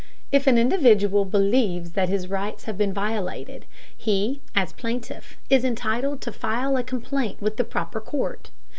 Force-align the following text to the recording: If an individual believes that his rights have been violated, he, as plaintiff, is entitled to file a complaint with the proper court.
If 0.31 0.47
an 0.47 0.57
individual 0.57 1.25
believes 1.25 1.91
that 1.91 2.09
his 2.09 2.27
rights 2.27 2.63
have 2.63 2.75
been 2.75 2.91
violated, 2.91 3.67
he, 3.95 4.41
as 4.55 4.73
plaintiff, 4.73 5.37
is 5.47 5.63
entitled 5.63 6.21
to 6.21 6.31
file 6.31 6.75
a 6.75 6.81
complaint 6.83 7.39
with 7.39 7.57
the 7.57 7.63
proper 7.63 8.01
court. 8.01 8.49